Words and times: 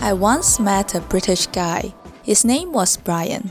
I 0.00 0.14
once 0.14 0.58
met 0.58 0.94
a 0.94 1.02
British 1.02 1.46
guy. 1.48 1.92
His 2.22 2.46
name 2.46 2.72
was 2.72 2.96
Brian. 2.96 3.50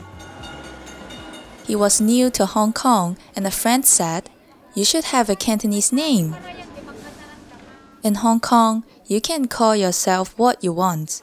He 1.64 1.76
was 1.76 2.00
new 2.00 2.30
to 2.30 2.46
Hong 2.46 2.72
Kong, 2.72 3.16
and 3.36 3.46
a 3.46 3.52
friend 3.52 3.86
said, 3.86 4.28
You 4.74 4.84
should 4.84 5.04
have 5.04 5.30
a 5.30 5.36
Cantonese 5.36 5.92
name. 5.92 6.34
In 8.02 8.16
Hong 8.16 8.40
Kong, 8.40 8.82
you 9.06 9.20
can 9.20 9.46
call 9.46 9.76
yourself 9.76 10.36
what 10.36 10.64
you 10.64 10.72
want. 10.72 11.22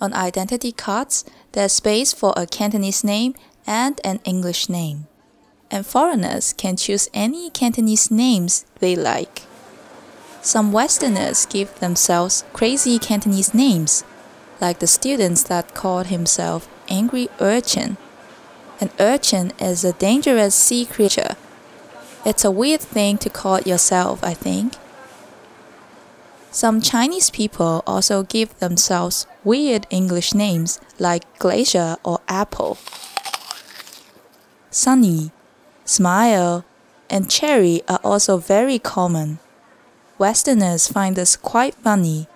On 0.00 0.12
identity 0.14 0.72
cards, 0.72 1.24
there's 1.52 1.72
space 1.72 2.12
for 2.12 2.32
a 2.36 2.46
Cantonese 2.46 3.02
name 3.02 3.34
and 3.66 4.00
an 4.04 4.20
English 4.24 4.68
name. 4.68 5.06
And 5.70 5.84
foreigners 5.84 6.52
can 6.52 6.76
choose 6.76 7.10
any 7.12 7.50
Cantonese 7.50 8.10
names 8.10 8.64
they 8.78 8.94
like. 8.96 9.42
Some 10.40 10.72
Westerners 10.72 11.46
give 11.46 11.78
themselves 11.80 12.44
crazy 12.52 12.98
Cantonese 12.98 13.52
names 13.52 14.04
like 14.60 14.78
the 14.78 14.86
students 14.86 15.42
that 15.44 15.74
called 15.74 16.06
himself 16.06 16.68
Angry 16.88 17.28
Urchin. 17.40 17.96
An 18.80 18.90
urchin 19.00 19.52
is 19.58 19.84
a 19.84 19.92
dangerous 19.92 20.54
sea 20.54 20.86
creature. 20.86 21.36
It's 22.24 22.44
a 22.44 22.50
weird 22.50 22.80
thing 22.80 23.18
to 23.18 23.30
call 23.30 23.60
yourself, 23.60 24.22
I 24.22 24.34
think. 24.34 24.74
Some 26.58 26.80
Chinese 26.80 27.30
people 27.30 27.84
also 27.86 28.24
give 28.24 28.58
themselves 28.58 29.28
weird 29.44 29.86
English 29.90 30.34
names 30.34 30.80
like 30.98 31.22
Glacier 31.38 31.98
or 32.02 32.18
Apple. 32.26 32.78
Sunny, 34.68 35.30
Smile, 35.84 36.64
and 37.08 37.30
Cherry 37.30 37.82
are 37.86 38.00
also 38.02 38.38
very 38.38 38.80
common. 38.80 39.38
Westerners 40.18 40.88
find 40.88 41.14
this 41.14 41.36
quite 41.36 41.76
funny. 41.76 42.26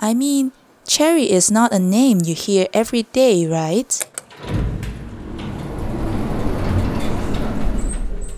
I 0.00 0.14
mean, 0.14 0.52
Cherry 0.86 1.30
is 1.30 1.50
not 1.50 1.70
a 1.70 1.78
name 1.78 2.22
you 2.24 2.34
hear 2.34 2.68
every 2.72 3.02
day, 3.12 3.46
right? 3.46 3.92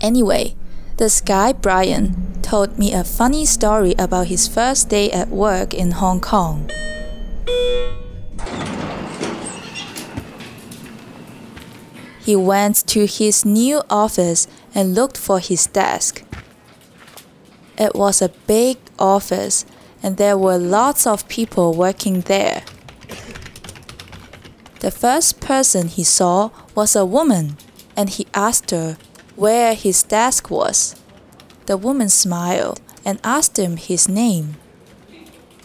Anyway, 0.01 0.57
this 0.97 1.21
guy 1.21 1.53
Brian 1.53 2.20
told 2.51 2.77
me 2.77 2.91
a 2.91 3.01
funny 3.01 3.45
story 3.45 3.95
about 3.97 4.27
his 4.27 4.45
first 4.45 4.89
day 4.89 5.09
at 5.11 5.29
work 5.29 5.73
in 5.73 5.91
Hong 5.91 6.19
Kong. 6.19 6.69
He 12.19 12.35
went 12.35 12.75
to 12.87 13.07
his 13.07 13.45
new 13.45 13.81
office 13.89 14.49
and 14.75 14.93
looked 14.93 15.15
for 15.15 15.39
his 15.39 15.65
desk. 15.65 16.25
It 17.77 17.95
was 17.95 18.21
a 18.21 18.33
big 18.47 18.77
office 18.99 19.65
and 20.03 20.17
there 20.17 20.37
were 20.37 20.57
lots 20.57 21.07
of 21.07 21.29
people 21.29 21.73
working 21.73 22.19
there. 22.19 22.63
The 24.81 24.91
first 24.91 25.39
person 25.39 25.87
he 25.87 26.03
saw 26.03 26.49
was 26.75 26.97
a 26.97 27.05
woman, 27.05 27.55
and 27.95 28.09
he 28.09 28.27
asked 28.33 28.71
her 28.71 28.97
where 29.37 29.73
his 29.73 30.03
desk 30.03 30.49
was. 30.49 31.00
The 31.71 31.77
woman 31.77 32.09
smiled 32.09 32.81
and 33.05 33.17
asked 33.23 33.57
him 33.57 33.77
his 33.77 34.09
name. 34.09 34.55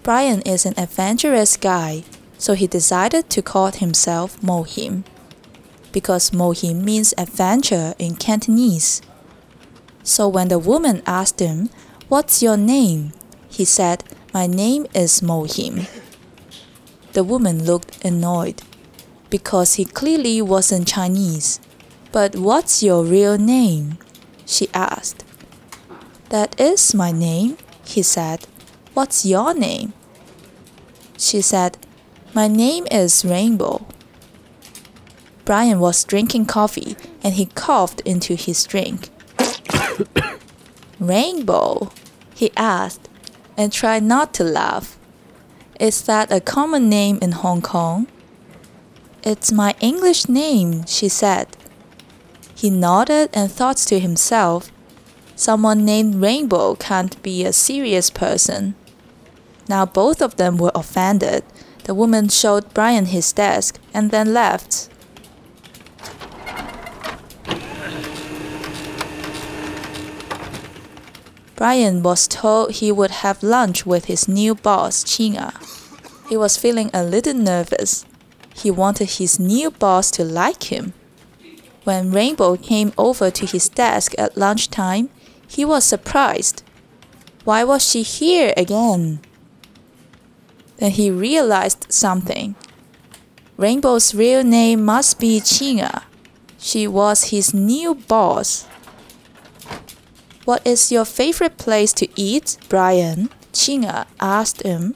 Brian 0.04 0.40
is 0.42 0.64
an 0.64 0.78
adventurous 0.78 1.56
guy, 1.56 2.04
so 2.38 2.54
he 2.54 2.68
decided 2.68 3.28
to 3.30 3.42
call 3.42 3.72
himself 3.72 4.40
Mohim, 4.40 5.02
because 5.90 6.30
Mohim 6.30 6.84
means 6.84 7.12
adventure 7.18 7.94
in 7.98 8.14
Cantonese. 8.14 9.02
So 10.04 10.28
when 10.28 10.46
the 10.46 10.60
woman 10.60 11.02
asked 11.06 11.40
him, 11.40 11.70
What's 12.06 12.40
your 12.40 12.56
name? 12.56 13.10
he 13.48 13.64
said, 13.64 14.04
my 14.32 14.46
name 14.46 14.86
is 14.94 15.22
Mohim. 15.22 15.88
The 17.14 17.24
woman 17.24 17.64
looked 17.64 18.04
annoyed 18.04 18.62
because 19.28 19.74
he 19.74 19.84
clearly 19.84 20.40
wasn't 20.40 20.86
Chinese. 20.86 21.58
But 22.12 22.36
what's 22.36 22.80
your 22.80 23.02
real 23.02 23.38
name? 23.38 23.98
she 24.46 24.68
asked. 24.72 25.25
That 26.30 26.60
is 26.60 26.94
my 26.94 27.12
name, 27.12 27.56
he 27.84 28.02
said. 28.02 28.46
What's 28.94 29.24
your 29.24 29.54
name? 29.54 29.92
She 31.16 31.40
said, 31.40 31.78
My 32.34 32.48
name 32.48 32.86
is 32.90 33.24
Rainbow. 33.24 33.86
Brian 35.44 35.78
was 35.78 36.02
drinking 36.02 36.46
coffee 36.46 36.96
and 37.22 37.34
he 37.34 37.46
coughed 37.46 38.00
into 38.00 38.34
his 38.34 38.64
drink. 38.64 39.10
Rainbow? 41.00 41.92
he 42.34 42.50
asked 42.56 43.08
and 43.56 43.72
tried 43.72 44.02
not 44.02 44.34
to 44.34 44.44
laugh. 44.44 44.98
Is 45.78 46.02
that 46.02 46.32
a 46.32 46.40
common 46.40 46.88
name 46.88 47.18
in 47.22 47.32
Hong 47.32 47.62
Kong? 47.62 48.08
It's 49.22 49.52
my 49.52 49.74
English 49.80 50.28
name, 50.28 50.86
she 50.86 51.08
said. 51.08 51.56
He 52.54 52.70
nodded 52.70 53.30
and 53.32 53.50
thought 53.50 53.76
to 53.88 54.00
himself, 54.00 54.72
Someone 55.36 55.84
named 55.84 56.14
Rainbow 56.14 56.74
can't 56.76 57.22
be 57.22 57.44
a 57.44 57.52
serious 57.52 58.08
person. 58.08 58.74
Now 59.68 59.84
both 59.84 60.22
of 60.22 60.36
them 60.36 60.56
were 60.56 60.72
offended. 60.74 61.44
The 61.84 61.94
woman 61.94 62.30
showed 62.30 62.72
Brian 62.72 63.04
his 63.06 63.32
desk 63.34 63.78
and 63.92 64.10
then 64.10 64.32
left. 64.32 64.88
Brian 71.54 72.02
was 72.02 72.26
told 72.26 72.72
he 72.72 72.90
would 72.90 73.10
have 73.22 73.42
lunch 73.42 73.84
with 73.84 74.06
his 74.06 74.26
new 74.28 74.54
boss, 74.54 75.04
Chinga. 75.04 75.52
He 76.28 76.36
was 76.36 76.56
feeling 76.56 76.90
a 76.94 77.04
little 77.04 77.34
nervous. 77.34 78.06
He 78.54 78.70
wanted 78.70 79.10
his 79.10 79.38
new 79.38 79.70
boss 79.70 80.10
to 80.12 80.24
like 80.24 80.72
him. 80.72 80.94
When 81.84 82.10
Rainbow 82.10 82.56
came 82.56 82.92
over 82.96 83.30
to 83.30 83.46
his 83.46 83.68
desk 83.68 84.14
at 84.18 84.36
lunchtime, 84.36 85.10
he 85.46 85.64
was 85.64 85.84
surprised. 85.84 86.62
Why 87.44 87.64
was 87.64 87.88
she 87.88 88.02
here 88.02 88.52
again? 88.56 89.20
Then 90.78 90.90
he 90.90 91.10
realized 91.10 91.86
something. 91.92 92.54
Rainbow's 93.56 94.14
real 94.14 94.44
name 94.44 94.84
must 94.84 95.18
be 95.18 95.40
Chinga. 95.40 96.02
She 96.58 96.86
was 96.86 97.30
his 97.30 97.54
new 97.54 97.94
boss. 97.94 98.66
What 100.44 100.66
is 100.66 100.92
your 100.92 101.04
favorite 101.04 101.56
place 101.56 101.92
to 101.94 102.08
eat, 102.16 102.58
Brian? 102.68 103.30
Chinga 103.52 104.06
asked 104.20 104.62
him. 104.62 104.94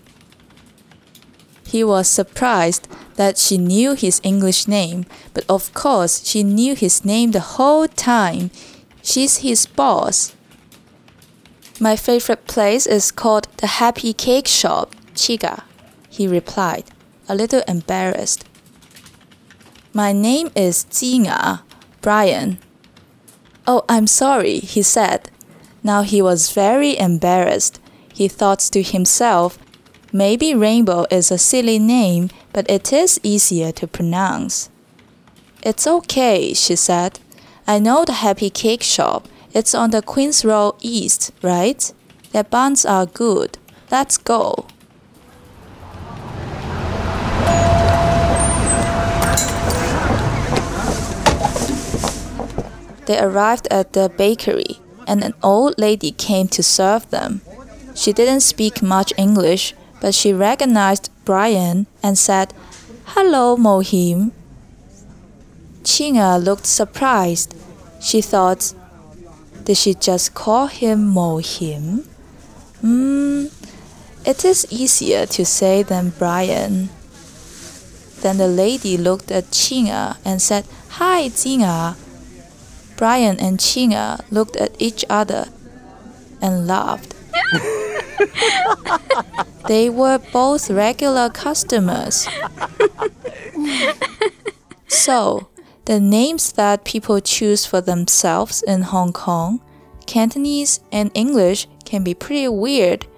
He 1.67 1.83
was 1.85 2.09
surprised 2.09 2.89
that 3.15 3.39
she 3.39 3.57
knew 3.57 3.95
his 3.95 4.21
English 4.25 4.67
name, 4.67 5.07
but 5.33 5.45
of 5.49 5.73
course 5.73 6.27
she 6.27 6.43
knew 6.43 6.75
his 6.75 7.05
name 7.05 7.31
the 7.31 7.55
whole 7.57 7.87
time. 7.87 8.51
She's 9.03 9.39
his 9.39 9.67
boss. 9.67 10.35
My 11.83 11.97
favorite 11.97 12.47
place 12.47 12.87
is 12.87 13.11
called 13.11 13.49
the 13.57 13.67
Happy 13.67 14.13
Cake 14.13 14.47
Shop, 14.47 14.95
Chiga, 15.15 15.63
he 16.11 16.29
replied, 16.29 16.85
a 17.27 17.35
little 17.35 17.63
embarrassed. 17.67 18.45
My 19.95 20.13
name 20.13 20.51
is 20.55 20.85
Jinga, 20.85 21.63
Brian. 22.03 22.59
Oh, 23.67 23.87
I'm 23.89 24.07
sorry, 24.07 24.59
he 24.59 24.83
said, 24.83 25.31
now 25.83 26.03
he 26.03 26.21
was 26.21 26.53
very 26.53 26.99
embarrassed. 26.99 27.81
He 28.13 28.29
thought 28.29 28.59
to 28.73 28.83
himself, 28.83 29.59
maybe 30.13 30.55
Rainbow 30.55 31.07
is 31.11 31.31
a 31.31 31.39
silly 31.39 31.79
name, 31.79 32.29
but 32.53 32.71
it 32.71 32.93
is 32.93 33.19
easier 33.23 33.73
to 33.73 33.87
pronounce. 33.87 34.69
It's 35.63 35.87
okay, 35.87 36.53
she 36.53 36.77
said. 36.77 37.21
I 37.67 37.79
know 37.79 38.05
the 38.05 38.21
Happy 38.21 38.51
Cake 38.51 38.83
Shop. 38.83 39.27
It's 39.53 39.75
on 39.75 39.91
the 39.91 40.01
Queen's 40.01 40.45
Road 40.45 40.75
East, 40.81 41.33
right? 41.43 41.93
Their 42.33 42.45
buns 42.45 42.87
are 42.87 43.07
good. 43.07 43.59
Let's 43.91 44.17
go. 44.17 44.67
They 53.07 53.19
arrived 53.19 53.67
at 53.73 53.93
the 53.93 54.09
bakery 54.09 54.79
and 55.09 55.25
an 55.25 55.35
old 55.43 55.75
lady 55.79 56.13
came 56.13 56.47
to 56.47 56.63
serve 56.63 57.11
them. 57.11 57.41
She 57.97 58.13
didn't 58.13 58.43
speak 58.43 58.81
much 58.81 59.13
English, 59.17 59.75
but 60.01 60.15
she 60.15 60.33
recognized 60.33 61.11
Brian 61.25 61.89
and 62.05 62.17
said, 62.17 62.55
Hello, 63.07 63.57
Mohim. 63.57 64.31
Chinga 65.83 66.37
er 66.37 66.39
looked 66.39 66.67
surprised. 66.67 67.57
She 68.01 68.21
thought, 68.21 68.75
Did 69.65 69.77
she 69.77 69.95
just 69.95 70.35
call 70.35 70.67
him 70.67 71.15
Mohim? 71.15 72.07
Hmm, 72.81 73.47
it 74.25 74.45
is 74.45 74.67
easier 74.71 75.27
to 75.27 75.45
say 75.45 75.83
than 75.83 76.11
Brian. 76.11 76.89
Then 78.21 78.39
the 78.39 78.49
lady 78.49 78.97
looked 78.97 79.31
at 79.31 79.51
Qing'e 79.51 80.17
and 80.25 80.43
said, 80.43 80.67
Hi, 81.01 81.29
Jing'e. 81.29 81.97
Brian 82.97 83.39
and 83.41 83.59
Qing'e 83.59 84.21
looked 84.31 84.57
at 84.57 84.73
each 84.79 85.05
other 85.09 85.49
and 86.41 86.67
laughed. 86.67 87.15
they 89.69 89.89
were 89.89 90.19
both 90.33 90.71
regular 90.71 91.31
customers. 91.31 92.29
so, 94.89 95.49
the 95.91 95.99
names 95.99 96.53
that 96.53 96.85
people 96.85 97.19
choose 97.19 97.67
for 97.67 97.81
themselves 97.81 98.63
in 98.63 98.81
Hong 98.81 99.13
Kong, 99.13 99.61
Cantonese 100.07 100.79
and 100.93 101.11
English 101.15 101.67
can 101.85 102.05
be 102.05 102.15
pretty 102.15 102.47
weird. 102.47 103.09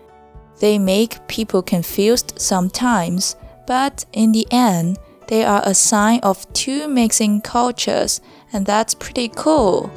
They 0.58 0.78
make 0.78 1.28
people 1.28 1.60
confused 1.60 2.32
sometimes, 2.38 3.36
but 3.66 4.06
in 4.14 4.32
the 4.32 4.46
end, 4.50 4.96
they 5.28 5.44
are 5.44 5.60
a 5.66 5.74
sign 5.74 6.20
of 6.20 6.50
two 6.54 6.88
mixing 6.88 7.42
cultures, 7.42 8.22
and 8.54 8.64
that's 8.64 8.94
pretty 8.94 9.28
cool. 9.28 9.90